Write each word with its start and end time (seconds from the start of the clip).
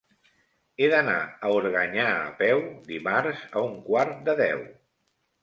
He 0.77 0.87
d'anar 0.93 1.17
a 1.25 1.51
Organyà 1.57 2.07
a 2.13 2.33
peu 2.41 2.65
dimarts 2.89 3.45
a 3.53 3.65
un 3.69 3.79
quart 3.93 4.19
de 4.31 4.37
deu. 4.43 4.67